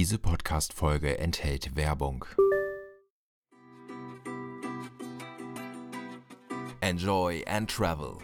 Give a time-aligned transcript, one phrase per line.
[0.00, 2.24] Diese Podcast-Folge enthält Werbung.
[6.80, 8.16] Enjoy and Travel.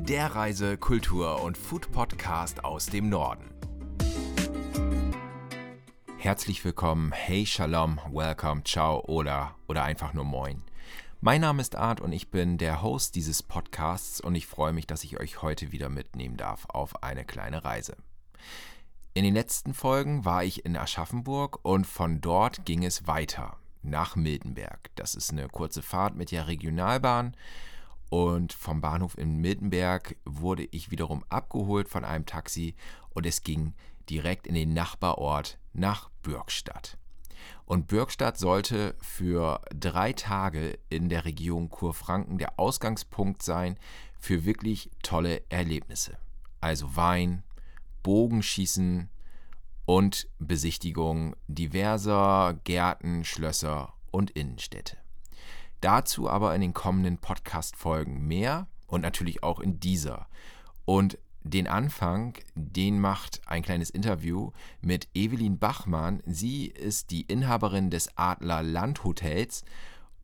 [0.00, 3.48] Der Reise-, Kultur- und Food-Podcast aus dem Norden.
[6.18, 10.62] Herzlich willkommen, hey Shalom, welcome, ciao oder oder einfach nur moin.
[11.26, 14.86] Mein Name ist Art und ich bin der Host dieses Podcasts und ich freue mich,
[14.86, 17.96] dass ich euch heute wieder mitnehmen darf auf eine kleine Reise.
[19.12, 24.14] In den letzten Folgen war ich in Aschaffenburg und von dort ging es weiter nach
[24.14, 24.90] Miltenberg.
[24.94, 27.36] Das ist eine kurze Fahrt mit der Regionalbahn
[28.08, 32.76] und vom Bahnhof in Miltenberg wurde ich wiederum abgeholt von einem Taxi
[33.14, 33.74] und es ging
[34.08, 36.98] direkt in den Nachbarort nach Bürgstadt.
[37.66, 43.76] Und Bürgstadt sollte für drei Tage in der Region Kurfranken der Ausgangspunkt sein
[44.18, 46.16] für wirklich tolle Erlebnisse.
[46.60, 47.42] Also Wein,
[48.04, 49.10] Bogenschießen
[49.84, 54.96] und Besichtigung diverser Gärten, Schlösser und Innenstädte.
[55.80, 60.28] Dazu aber in den kommenden Podcast-Folgen mehr und natürlich auch in dieser.
[60.84, 66.22] Und den Anfang, den macht ein kleines Interview mit Evelyn Bachmann.
[66.26, 69.64] Sie ist die Inhaberin des Adler Landhotels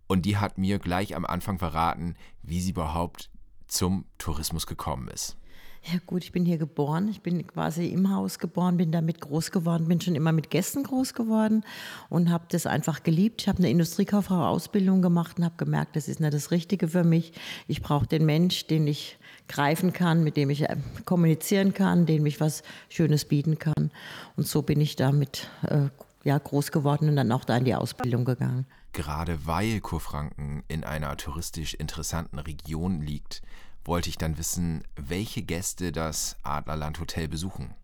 [0.06, 3.30] und die hat mir gleich am Anfang verraten, wie sie überhaupt
[3.66, 5.36] zum Tourismus gekommen ist.
[5.84, 7.08] Ja gut, ich bin hier geboren.
[7.08, 10.84] Ich bin quasi im Haus geboren, bin damit groß geworden, bin schon immer mit Gästen
[10.84, 11.64] groß geworden
[12.08, 13.42] und habe das einfach geliebt.
[13.42, 17.32] Ich habe eine Industriekauffrau-Ausbildung gemacht und habe gemerkt, das ist nicht das Richtige für mich.
[17.66, 22.26] Ich brauche den Mensch, den ich greifen kann, mit dem ich äh, kommunizieren kann, dem
[22.26, 23.90] ich was Schönes bieten kann.
[24.36, 25.88] Und so bin ich damit äh,
[26.24, 28.66] ja, groß geworden und dann auch da in die Ausbildung gegangen.
[28.92, 33.42] Gerade weil Kurfranken in einer touristisch interessanten Region liegt,
[33.84, 37.74] wollte ich dann wissen, welche Gäste das Adlerland Hotel besuchen.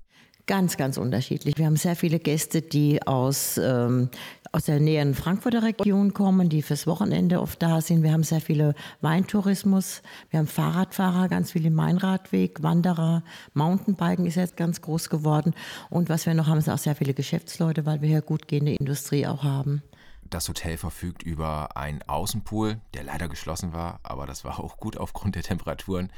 [0.46, 1.58] Ganz, ganz unterschiedlich.
[1.58, 4.08] Wir haben sehr viele Gäste, die aus, ähm,
[4.52, 8.02] aus der näheren Frankfurter Region kommen, die fürs Wochenende oft da sind.
[8.02, 10.02] Wir haben sehr viele Weintourismus.
[10.30, 13.22] Wir haben Fahrradfahrer, ganz viele Mainradweg, Wanderer,
[13.54, 15.54] Mountainbiken ist jetzt ganz groß geworden.
[15.90, 18.74] Und was wir noch haben, sind auch sehr viele Geschäftsleute, weil wir hier gut gehende
[18.74, 19.82] Industrie auch haben.
[20.30, 24.96] Das Hotel verfügt über einen Außenpool, der leider geschlossen war, aber das war auch gut
[24.98, 26.12] aufgrund der Temperaturen.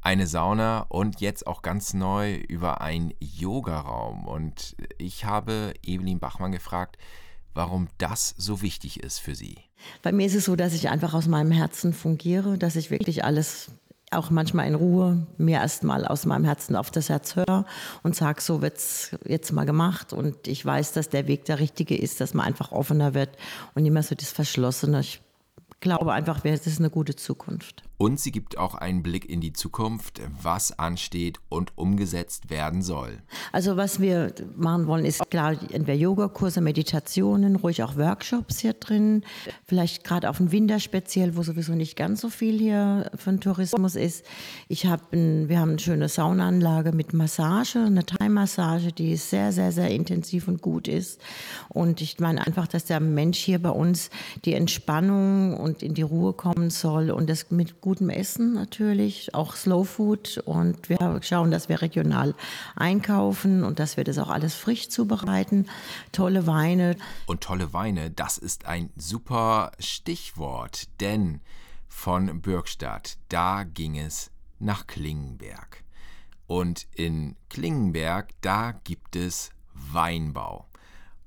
[0.00, 4.26] Eine Sauna und jetzt auch ganz neu über einen Yogaraum.
[4.26, 6.98] Und ich habe Evelyn Bachmann gefragt,
[7.54, 9.56] warum das so wichtig ist für sie.
[10.02, 13.24] Bei mir ist es so, dass ich einfach aus meinem Herzen fungiere, dass ich wirklich
[13.24, 13.72] alles
[14.12, 17.64] auch manchmal in Ruhe mir erstmal aus meinem Herzen auf das Herz höre
[18.02, 21.58] und sage, so wird es jetzt mal gemacht und ich weiß, dass der Weg der
[21.58, 23.30] richtige ist, dass man einfach offener wird
[23.74, 25.00] und nicht mehr so das Verschlossene.
[25.00, 25.20] Ich
[25.80, 27.82] glaube einfach, das ist eine gute Zukunft.
[28.02, 33.22] Und sie gibt auch einen Blick in die Zukunft, was ansteht und umgesetzt werden soll.
[33.52, 39.22] Also was wir machen wollen, ist klar entweder Yogakurse, Meditationen, ruhig auch Workshops hier drin.
[39.66, 43.94] Vielleicht gerade auf den Winter speziell, wo sowieso nicht ganz so viel hier von Tourismus
[43.94, 44.26] ist.
[44.66, 49.70] Ich hab ein, wir haben eine schöne Saunaanlage mit Massage, eine Thai-Massage, die sehr, sehr,
[49.70, 51.20] sehr intensiv und gut ist.
[51.68, 54.10] Und ich meine einfach, dass der Mensch hier bei uns
[54.44, 59.34] die Entspannung und in die Ruhe kommen soll und das mit gut gutem Essen natürlich,
[59.34, 62.34] auch Slow Food und wir schauen, dass wir regional
[62.74, 65.68] einkaufen und dass wir das auch alles frisch zubereiten.
[66.10, 66.96] Tolle Weine.
[67.26, 71.42] Und tolle Weine, das ist ein super Stichwort, denn
[71.86, 75.84] von Bürgstadt, da ging es nach Klingenberg.
[76.46, 80.66] Und in Klingenberg, da gibt es Weinbau.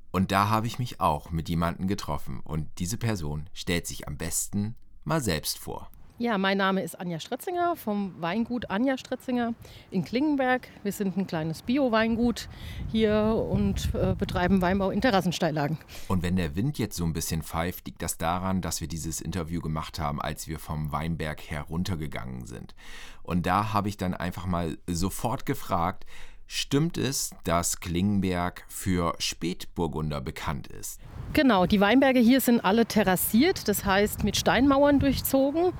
[0.09, 2.39] Und da habe ich mich auch mit jemandem getroffen.
[2.39, 5.91] Und diese Person stellt sich am besten mal selbst vor.
[6.17, 9.53] Ja, mein Name ist Anja Stretzinger vom Weingut Anja Stretzinger
[9.91, 10.69] in Klingenberg.
[10.81, 12.47] Wir sind ein kleines Bio-Weingut
[12.89, 15.77] hier und äh, betreiben Weinbau in Terrassensteillagen.
[16.07, 19.19] Und wenn der Wind jetzt so ein bisschen pfeift, liegt das daran, dass wir dieses
[19.19, 22.75] Interview gemacht haben, als wir vom Weinberg heruntergegangen sind.
[23.21, 26.05] Und da habe ich dann einfach mal sofort gefragt,
[26.47, 30.99] Stimmt es, dass Klingenberg für Spätburgunder bekannt ist?
[31.33, 35.73] Genau, die Weinberge hier sind alle terrassiert, das heißt mit Steinmauern durchzogen.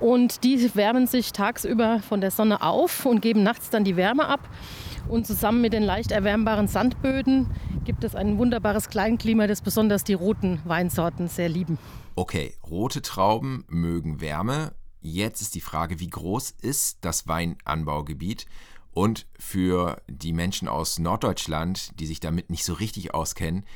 [0.00, 4.26] Und die wärmen sich tagsüber von der Sonne auf und geben nachts dann die Wärme
[4.26, 4.48] ab.
[5.08, 7.50] Und zusammen mit den leicht erwärmbaren Sandböden
[7.84, 11.78] gibt es ein wunderbares Kleinklima, das besonders die roten Weinsorten sehr lieben.
[12.16, 14.72] Okay, rote Trauben mögen Wärme.
[15.00, 18.46] Jetzt ist die Frage, wie groß ist das Weinanbaugebiet?
[18.96, 23.66] Und für die Menschen aus Norddeutschland, die sich damit nicht so richtig auskennen,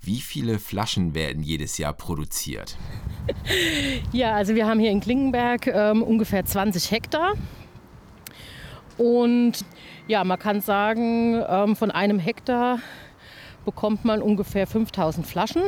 [0.00, 2.76] wie viele Flaschen werden jedes Jahr produziert?
[4.12, 7.34] Ja, also wir haben hier in Klingenberg ähm, ungefähr 20 Hektar.
[8.98, 9.64] Und
[10.08, 12.80] ja, man kann sagen, ähm, von einem Hektar
[13.64, 15.62] bekommt man ungefähr 5000 Flaschen.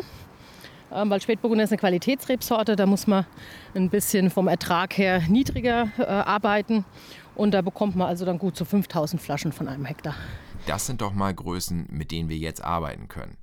[0.93, 3.27] Ähm, weil Spätburgunder ist eine Qualitätsrebsorte, da muss man
[3.75, 6.85] ein bisschen vom Ertrag her niedriger äh, arbeiten.
[7.35, 10.15] Und da bekommt man also dann gut zu so 5000 Flaschen von einem Hektar.
[10.67, 13.37] Das sind doch mal Größen, mit denen wir jetzt arbeiten können.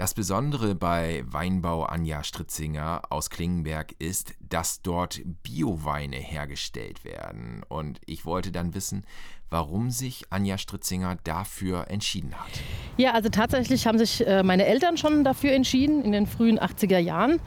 [0.00, 7.62] Das Besondere bei Weinbau Anja Stritzinger aus Klingenberg ist, dass dort Bioweine hergestellt werden.
[7.68, 9.04] Und ich wollte dann wissen,
[9.50, 12.48] warum sich Anja Stritzinger dafür entschieden hat.
[12.96, 16.98] Ja, also tatsächlich haben sich äh, meine Eltern schon dafür entschieden in den frühen 80er
[16.98, 17.40] Jahren.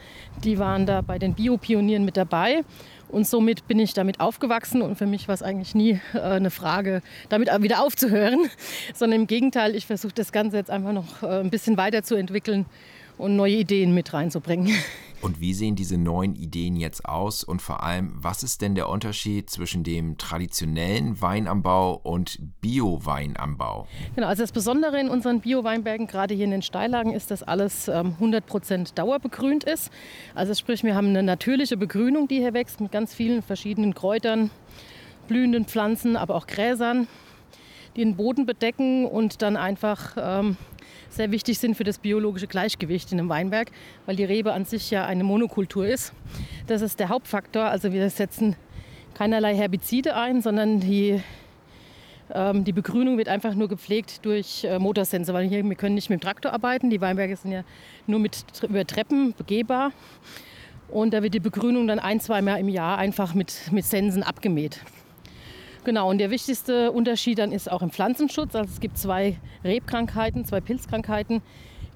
[0.43, 2.63] Die waren da bei den Biopionieren mit dabei.
[3.09, 6.49] Und somit bin ich damit aufgewachsen und für mich war es eigentlich nie äh, eine
[6.49, 8.49] Frage, damit wieder aufzuhören,
[8.93, 12.65] sondern im Gegenteil, ich versuche das Ganze jetzt einfach noch äh, ein bisschen weiterzuentwickeln
[13.17, 14.73] und neue Ideen mit reinzubringen.
[15.23, 17.45] Und wie sehen diese neuen Ideen jetzt aus?
[17.45, 23.87] Und vor allem, was ist denn der Unterschied zwischen dem traditionellen Weinanbau und Bio-Weinanbau?
[24.15, 27.87] Genau, also das Besondere in unseren Bio-Weinbergen, gerade hier in den Steillagen, ist, dass alles
[27.87, 29.91] ähm, 100% dauerbegrünt ist.
[30.35, 34.49] Also sprich, wir haben eine natürliche Begrünung, die hier wächst, mit ganz vielen verschiedenen Kräutern,
[35.29, 37.07] blühenden Pflanzen, aber auch Gräsern,
[37.95, 40.57] die den Boden bedecken und dann einfach ähm,
[41.09, 43.71] sehr wichtig sind für das biologische Gleichgewicht in einem Weinberg,
[44.05, 46.13] weil die Rebe an sich ja eine Monokultur ist.
[46.67, 47.65] Das ist der Hauptfaktor.
[47.65, 48.55] Also wir setzen
[49.13, 51.21] keinerlei Herbizide ein, sondern die,
[52.33, 56.09] ähm, die Begrünung wird einfach nur gepflegt durch äh, Motorsense, weil hier, wir können nicht
[56.09, 56.89] mit dem Traktor arbeiten.
[56.89, 57.63] Die Weinberge sind ja
[58.07, 59.91] nur mit, über Treppen begehbar.
[60.89, 64.21] Und da wird die Begrünung dann ein, zwei Mal im Jahr einfach mit, mit Sensen
[64.21, 64.81] abgemäht.
[65.85, 68.55] Genau, und der wichtigste Unterschied dann ist auch im Pflanzenschutz.
[68.55, 71.41] Also es gibt zwei Rebkrankheiten, zwei Pilzkrankheiten,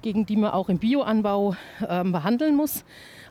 [0.02, 2.84] gegen die man auch im Bioanbau äh, behandeln muss.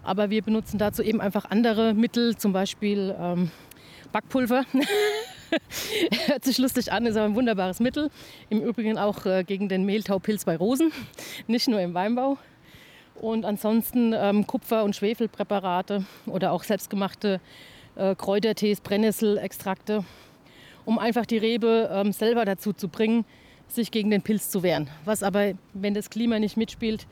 [0.03, 3.51] Aber wir benutzen dazu eben einfach andere Mittel, zum Beispiel ähm,
[4.11, 4.63] Backpulver.
[6.25, 8.09] Hört sich lustig an, ist aber ein wunderbares Mittel.
[8.49, 10.91] Im Übrigen auch äh, gegen den Mehltaupilz bei Rosen,
[11.47, 12.39] nicht nur im Weinbau.
[13.13, 17.41] Und ansonsten ähm, Kupfer- und Schwefelpräparate oder auch selbstgemachte
[17.95, 20.03] äh, Kräutertees, Brennnesselextrakte
[20.87, 23.25] um einfach die Rebe ähm, selber dazu zu bringen,
[23.67, 24.89] sich gegen den Pilz zu wehren.
[25.03, 27.07] Was aber, wenn das Klima nicht mitspielt,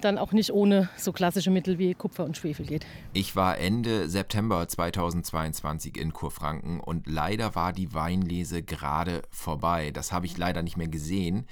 [0.00, 2.86] dann auch nicht ohne so klassische Mittel wie Kupfer und Schwefel geht.
[3.12, 9.90] Ich war Ende September 2022 in Kurfranken und leider war die Weinlese gerade vorbei.
[9.90, 11.44] Das habe ich leider nicht mehr gesehen.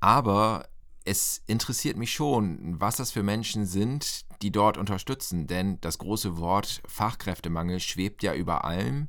[0.00, 0.66] Aber
[1.04, 5.46] es interessiert mich schon, was das für Menschen sind, die dort unterstützen.
[5.46, 9.08] Denn das große Wort Fachkräftemangel schwebt ja über allem.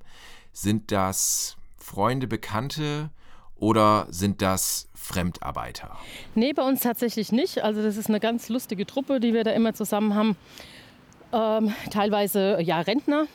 [0.52, 3.09] Sind das Freunde, Bekannte
[3.57, 5.97] oder sind das Fremdarbeiter?
[6.33, 7.62] Nee, bei uns tatsächlich nicht.
[7.62, 10.38] Also das ist eine ganz lustige Truppe, die wir da immer zusammen haben.
[11.33, 13.25] Ähm, teilweise ja Rentner,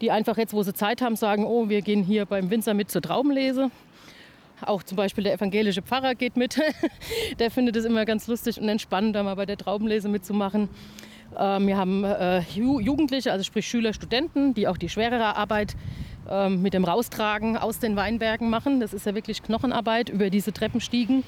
[0.00, 2.90] die einfach jetzt, wo sie Zeit haben, sagen, oh, wir gehen hier beim Winzer mit
[2.90, 3.70] zur Traubenlese.
[4.62, 6.60] Auch zum Beispiel der evangelische Pfarrer geht mit.
[7.38, 10.68] der findet es immer ganz lustig und entspannend, da mal bei der Traubenlese mitzumachen.
[11.38, 15.76] Ähm, wir haben äh, Jugendliche, also sprich Schüler, Studenten, die auch die schwerere Arbeit
[16.28, 18.80] ähm, mit dem Raustragen aus den Weinbergen machen.
[18.80, 21.24] Das ist ja wirklich Knochenarbeit über diese Treppenstiegen.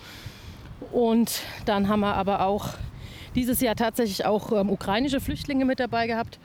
[0.93, 2.75] Und dann haben wir aber auch
[3.35, 6.39] dieses Jahr tatsächlich auch ähm, ukrainische Flüchtlinge mit dabei gehabt,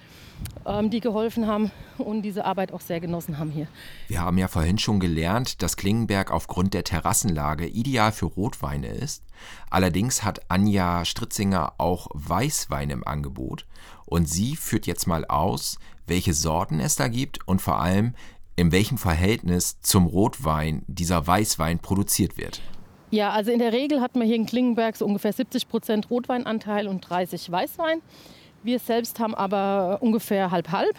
[0.65, 3.67] ähm, die geholfen haben und diese Arbeit auch sehr genossen haben hier.
[4.07, 9.23] Wir haben ja vorhin schon gelernt, dass Klingenberg aufgrund der Terrassenlage ideal für Rotweine ist.
[9.69, 13.65] Allerdings hat Anja Stritzinger auch Weißwein im Angebot
[14.05, 18.13] und sie führt jetzt mal aus, welche Sorten es da gibt und vor allem,
[18.55, 22.61] in welchem Verhältnis zum Rotwein dieser Weißwein produziert wird.
[23.11, 26.87] Ja, also in der Regel hat man hier in Klingenberg so ungefähr 70 Prozent Rotweinanteil
[26.87, 28.01] und 30 Weißwein.
[28.63, 30.95] Wir selbst haben aber ungefähr halb-halb.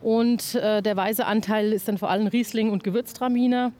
[0.00, 3.72] Und äh, der weiße Anteil ist dann vor allem Riesling und Gewürztraminer.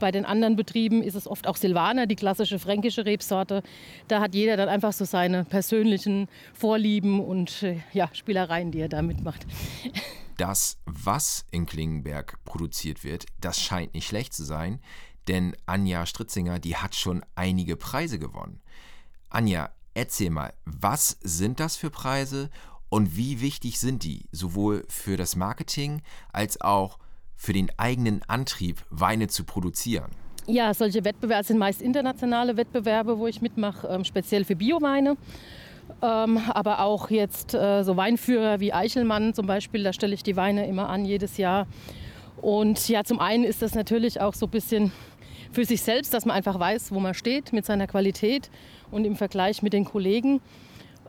[0.00, 3.62] Bei den anderen Betrieben ist es oft auch Silvaner, die klassische fränkische Rebsorte.
[4.08, 8.88] Da hat jeder dann einfach so seine persönlichen Vorlieben und äh, ja, Spielereien, die er
[8.88, 9.46] da mitmacht.
[10.36, 14.80] das, was in Klingenberg produziert wird, das scheint nicht schlecht zu sein,
[15.28, 18.60] denn Anja Stritzinger, die hat schon einige Preise gewonnen.
[19.30, 22.50] Anja, erzähl mal, was sind das für Preise
[22.88, 26.98] und wie wichtig sind die, sowohl für das Marketing als auch
[27.36, 30.10] für den eigenen Antrieb, Weine zu produzieren?
[30.46, 35.16] Ja, solche Wettbewerbe sind meist internationale Wettbewerbe, wo ich mitmache, ähm, speziell für Bioweine.
[36.00, 40.36] Ähm, aber auch jetzt äh, so Weinführer wie Eichelmann zum Beispiel, da stelle ich die
[40.36, 41.66] Weine immer an jedes Jahr.
[42.40, 44.92] Und ja, zum einen ist das natürlich auch so ein bisschen
[45.52, 48.50] für sich selbst, dass man einfach weiß, wo man steht mit seiner Qualität
[48.90, 50.40] und im Vergleich mit den Kollegen.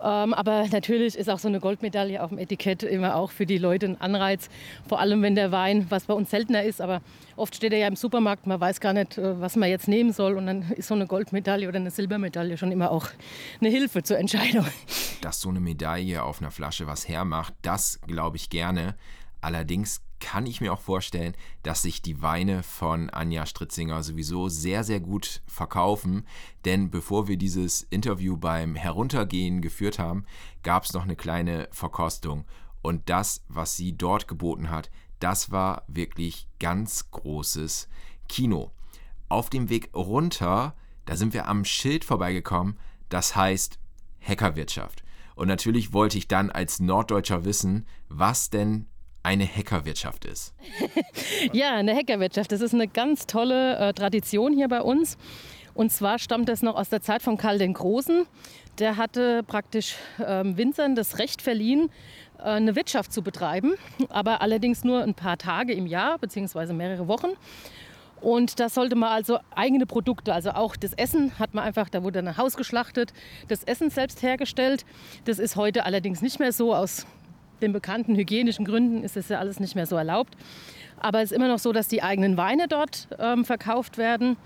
[0.04, 3.58] Ähm, aber natürlich ist auch so eine Goldmedaille auf dem Etikett immer auch für die
[3.58, 4.50] Leute ein Anreiz.
[4.88, 7.02] Vor allem, wenn der Wein, was bei uns seltener ist, aber
[7.38, 10.12] oft steht er ja im Supermarkt, man weiß gar nicht, äh, was man jetzt nehmen
[10.12, 10.38] soll.
[10.38, 13.08] Und dann ist so eine Goldmedaille oder eine Silbermedaille schon immer auch
[13.62, 14.66] eine Hilfe zur Entscheidung.
[15.22, 18.96] Dass so eine Medaille auf einer Flasche was hermacht, das glaube ich gerne.
[19.40, 24.86] Allerdings kann ich mir auch vorstellen, dass sich die Weine von Anja Stritzinger sowieso sehr,
[24.86, 26.26] sehr gut verkaufen.
[26.64, 30.24] Denn bevor wir dieses Interview beim Heruntergehen geführt haben,
[30.64, 32.46] gab es noch eine kleine Verkostung.
[32.82, 34.90] Und das, was sie dort geboten hat,
[35.20, 37.90] das war wirklich ganz großes
[38.30, 38.72] Kino.
[39.28, 43.78] Auf dem Weg runter, da sind wir am Schild vorbeigekommen, das heißt
[44.22, 45.04] Hackerwirtschaft.
[45.36, 48.88] Und natürlich wollte ich dann als Norddeutscher wissen, was denn
[49.24, 50.54] eine Hackerwirtschaft ist.
[51.54, 55.18] ja, eine Hackerwirtschaft, das ist eine ganz tolle äh, Tradition hier bei uns.
[55.74, 58.28] Und zwar stammt das noch aus der Zeit von Karl den Großen.
[58.80, 61.90] Der hatte praktisch ähm, Winzern das Recht verliehen,
[62.38, 63.74] äh, eine Wirtschaft zu betreiben,
[64.10, 67.30] aber allerdings nur ein paar Tage im Jahr beziehungsweise mehrere Wochen.
[68.22, 72.04] Und da sollte man also eigene Produkte, also auch das Essen hat man einfach, da
[72.04, 73.14] wurde ein Haus geschlachtet,
[73.50, 74.86] das Essen selbst hergestellt.
[75.26, 77.06] Das ist heute allerdings nicht mehr so aus
[77.64, 80.36] den bekannten hygienischen Gründen ist das ja alles nicht mehr so erlaubt.
[81.00, 84.38] Aber es ist immer noch so, dass die eigenen Weine dort ähm, verkauft werden.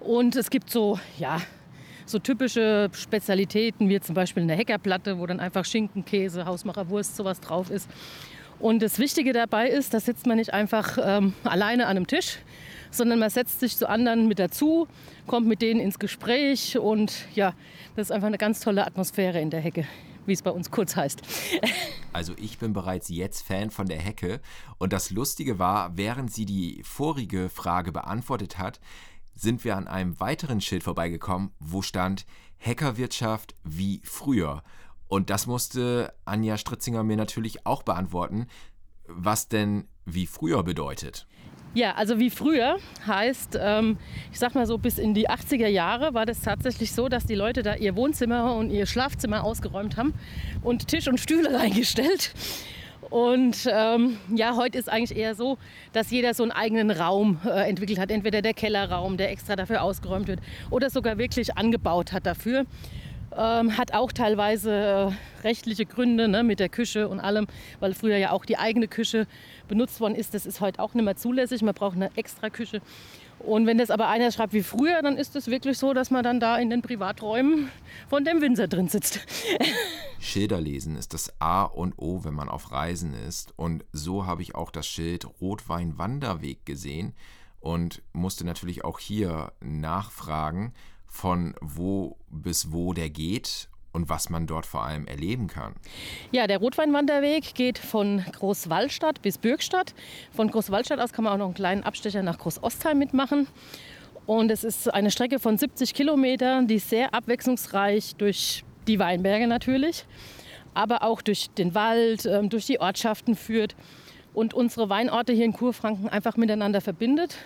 [0.00, 1.40] Und es gibt so, ja,
[2.04, 7.40] so typische Spezialitäten, wie zum Beispiel eine Heckerplatte, wo dann einfach Schinken, Käse, Hausmacherwurst, sowas
[7.40, 7.88] drauf ist.
[8.58, 12.38] Und das Wichtige dabei ist, da sitzt man nicht einfach ähm, alleine an einem Tisch,
[12.90, 14.86] sondern man setzt sich zu anderen mit dazu,
[15.26, 17.54] kommt mit denen ins Gespräch und ja,
[17.96, 19.86] das ist einfach eine ganz tolle Atmosphäre in der Hecke
[20.26, 21.22] wie es bei uns kurz heißt.
[22.12, 24.40] Also ich bin bereits jetzt Fan von der Hecke
[24.78, 28.80] und das Lustige war, während sie die vorige Frage beantwortet hat,
[29.34, 32.26] sind wir an einem weiteren Schild vorbeigekommen, wo stand
[32.60, 34.62] Hackerwirtschaft wie früher.
[35.08, 38.46] Und das musste Anja Stritzinger mir natürlich auch beantworten,
[39.06, 41.26] was denn wie früher bedeutet.
[41.74, 42.76] Ja, also wie früher
[43.06, 43.96] heißt, ähm,
[44.30, 47.34] ich sag mal so, bis in die 80er Jahre war das tatsächlich so, dass die
[47.34, 50.12] Leute da ihr Wohnzimmer und ihr Schlafzimmer ausgeräumt haben
[50.62, 52.34] und Tisch und Stühle reingestellt.
[53.08, 55.56] Und ähm, ja, heute ist eigentlich eher so,
[55.94, 58.10] dass jeder so einen eigenen Raum äh, entwickelt hat.
[58.10, 62.64] Entweder der Kellerraum, der extra dafür ausgeräumt wird, oder sogar wirklich angebaut hat dafür.
[63.36, 67.46] Ähm, hat auch teilweise äh, rechtliche Gründe ne, mit der Küche und allem,
[67.80, 69.26] weil früher ja auch die eigene Küche
[69.68, 70.34] benutzt worden ist.
[70.34, 71.62] Das ist heute auch nicht mehr zulässig.
[71.62, 72.82] Man braucht eine extra Küche.
[73.38, 76.22] Und wenn das aber einer schreibt wie früher, dann ist es wirklich so, dass man
[76.22, 77.70] dann da in den Privaträumen
[78.08, 79.20] von dem Winzer drin sitzt.
[80.20, 83.52] Schilder lesen ist das A und O, wenn man auf Reisen ist.
[83.56, 87.14] Und so habe ich auch das Schild Rotwein Wanderweg gesehen
[87.58, 90.72] und musste natürlich auch hier nachfragen,
[91.12, 95.74] von wo bis wo der geht und was man dort vor allem erleben kann.
[96.32, 99.94] Ja, der Rotweinwanderweg geht von Großwallstadt bis Bürgstadt.
[100.32, 103.46] Von Großwallstadt aus kann man auch noch einen kleinen Abstecher nach Großostheim mitmachen.
[104.24, 110.06] Und es ist eine Strecke von 70 Kilometern, die sehr abwechslungsreich durch die Weinberge natürlich,
[110.72, 113.76] aber auch durch den Wald, ähm, durch die Ortschaften führt
[114.32, 117.36] und unsere Weinorte hier in Kurfranken einfach miteinander verbindet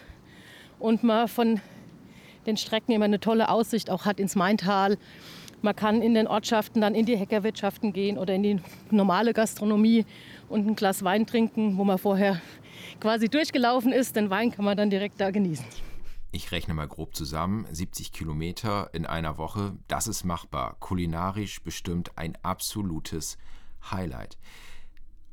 [0.79, 1.61] und man von
[2.47, 4.99] den Strecken immer eine tolle Aussicht auch hat ins Maintal.
[5.63, 8.61] Man kann in den Ortschaften dann in die Heckerwirtschaften gehen oder in die
[8.91, 10.05] normale Gastronomie
[10.49, 12.41] und ein Glas Wein trinken, wo man vorher
[13.01, 14.17] quasi durchgelaufen ist.
[14.17, 15.65] Den Wein kann man dann direkt da genießen.
[16.33, 20.77] Ich rechne mal grob zusammen, 70 Kilometer in einer Woche, das ist machbar.
[20.81, 23.39] Kulinarisch bestimmt ein absolutes
[23.91, 24.37] Highlight.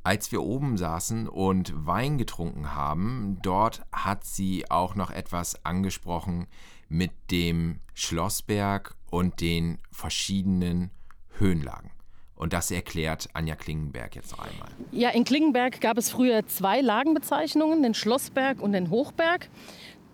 [0.02, 6.46] Als wir oben saßen und Wein getrunken haben, dort hat sie auch noch etwas angesprochen,
[6.88, 10.90] mit dem Schlossberg und den verschiedenen
[11.38, 11.90] Höhenlagen.
[12.36, 14.68] Und das erklärt Anja Klingenberg jetzt noch einmal.
[14.90, 19.48] Ja, in Klingenberg gab es früher zwei Lagenbezeichnungen, den Schlossberg und den Hochberg.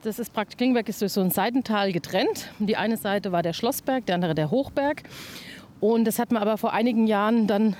[0.02, 2.50] Das ist praktisch, Klingenberg ist durch so ein Seitental getrennt.
[2.58, 5.02] Die eine Seite war der Schlossberg, die andere der Hochberg.
[5.80, 7.76] Und das hat man aber vor einigen Jahren dann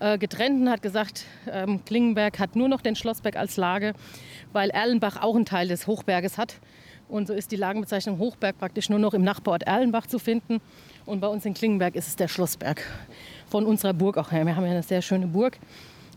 [0.00, 3.94] äh, getrennt und hat gesagt, ähm, Klingenberg hat nur noch den Schlossberg als Lage,
[4.52, 6.60] weil Erlenbach auch einen Teil des Hochberges hat.
[7.08, 10.60] Und so ist die Lagenbezeichnung Hochberg praktisch nur noch im Nachbarort Erlenbach zu finden.
[11.06, 12.82] Und bei uns in Klingenberg ist es der Schlossberg.
[13.48, 14.44] Von unserer Burg auch her.
[14.44, 15.58] Wir haben ja eine sehr schöne Burg.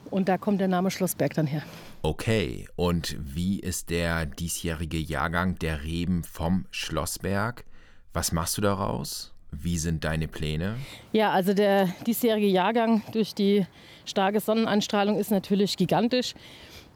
[0.09, 1.63] Und da kommt der Name Schlossberg dann her.
[2.01, 7.63] Okay, und wie ist der diesjährige Jahrgang der Reben vom Schlossberg?
[8.11, 9.33] Was machst du daraus?
[9.51, 10.75] Wie sind deine Pläne?
[11.13, 13.65] Ja, also der diesjährige Jahrgang durch die
[14.05, 16.33] starke Sonneneinstrahlung ist natürlich gigantisch.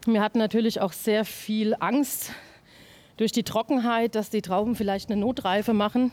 [0.05, 2.31] Wir hatten natürlich auch sehr viel Angst,
[3.17, 6.11] durch die Trockenheit, dass die Trauben vielleicht eine Notreife machen.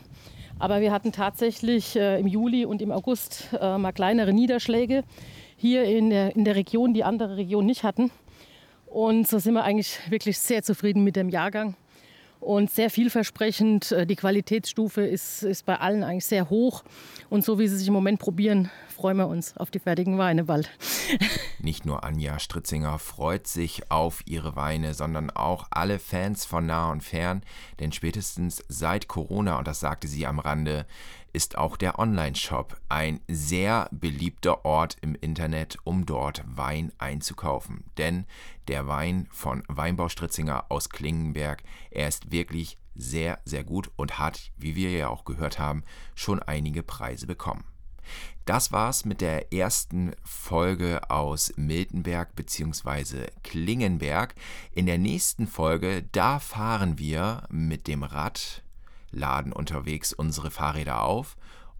[0.59, 5.03] Aber wir hatten tatsächlich äh, im Juli und im August äh, mal kleinere Niederschläge
[5.57, 8.11] hier in der, in der Region, die andere Regionen nicht hatten.
[8.85, 11.75] Und so sind wir eigentlich wirklich sehr zufrieden mit dem Jahrgang
[12.43, 13.91] und sehr vielversprechend.
[13.91, 16.83] Äh, die Qualitätsstufe ist, ist bei allen eigentlich sehr hoch.
[17.29, 20.45] Und so wie sie sich im Moment probieren, freuen wir uns auf die fertigen Weine
[20.45, 20.69] bald.
[21.59, 26.91] Nicht nur Anja Stritzinger freut sich auf ihre Weine, sondern auch alle Fans von nah
[26.91, 27.41] und fern.
[27.79, 30.85] Denn spätestens seit Corona, und das sagte sie am Rande,
[31.33, 37.83] ist auch der Online-Shop ein sehr beliebter Ort im Internet, um dort Wein einzukaufen.
[37.97, 38.25] Denn
[38.67, 44.51] der Wein von Weinbau Stritzinger aus Klingenberg, er ist wirklich sehr, sehr gut und hat,
[44.57, 45.83] wie wir ja auch gehört haben,
[46.15, 47.65] schon einige Preise bekommen.
[48.45, 53.27] Das war's mit der ersten Folge aus Miltenberg bzw.
[53.43, 54.35] Klingenberg.
[54.73, 58.62] In der nächsten Folge, da fahren wir mit dem Rad
[59.13, 61.35] laden unterwegs unsere Fahrräder auf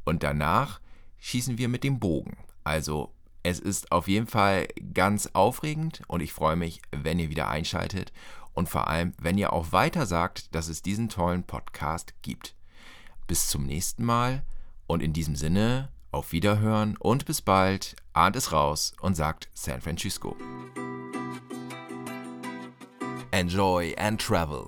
[0.06, 0.80] und danach
[1.20, 2.38] schießen wir mit dem Bogen.
[2.64, 3.14] Also
[3.44, 8.14] es ist auf jeden Fall ganz aufregend und ich freue mich, wenn ihr wieder einschaltet
[8.54, 12.56] und vor allem, wenn ihr auch weiter sagt, dass es diesen tollen Podcast gibt.
[13.28, 14.44] Bis zum nächsten Mal
[14.88, 17.96] und in diesem Sinne auf Wiederhören und bis bald.
[18.14, 20.38] Ahnt es raus und sagt San Francisco.
[23.32, 24.68] Enjoy and travel.